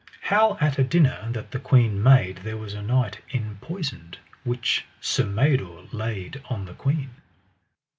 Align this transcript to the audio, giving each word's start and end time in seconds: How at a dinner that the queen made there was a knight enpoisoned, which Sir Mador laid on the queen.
How 0.23 0.57
at 0.59 0.79
a 0.79 0.83
dinner 0.83 1.29
that 1.31 1.51
the 1.51 1.59
queen 1.59 2.01
made 2.01 2.37
there 2.37 2.57
was 2.57 2.73
a 2.73 2.81
knight 2.81 3.19
enpoisoned, 3.35 4.17
which 4.43 4.85
Sir 4.99 5.27
Mador 5.27 5.83
laid 5.93 6.41
on 6.49 6.65
the 6.65 6.73
queen. 6.73 7.11